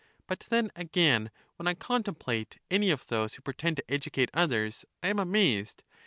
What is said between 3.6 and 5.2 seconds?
to educate others, I am